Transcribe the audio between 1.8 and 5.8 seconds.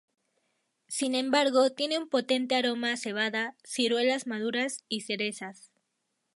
un potente aroma a cebada, ciruelas maduras y cerezas.